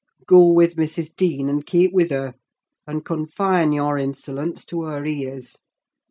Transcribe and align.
Go 0.25 0.51
with 0.51 0.77
Mrs. 0.77 1.15
Dean, 1.15 1.47
and 1.47 1.63
keep 1.63 1.93
with 1.93 2.09
her; 2.09 2.33
and 2.87 3.05
confine 3.05 3.71
your 3.71 3.99
insolence 3.99 4.65
to 4.65 4.85
her 4.85 5.05
ears. 5.05 5.59